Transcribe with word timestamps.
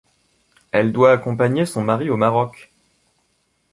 Elle 0.71 0.91
doit 0.93 1.11
accompagner 1.11 1.67
son 1.67 1.83
mari 1.83 2.09
au 2.09 2.17
Maroc. 2.17 2.71